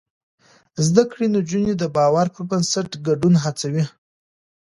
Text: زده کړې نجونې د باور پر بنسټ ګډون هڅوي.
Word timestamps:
زده 0.85 1.03
کړې 1.11 1.25
نجونې 1.35 1.73
د 1.77 1.83
باور 1.95 2.27
پر 2.35 2.43
بنسټ 2.49 2.89
ګډون 3.07 3.33
هڅوي. 3.43 3.85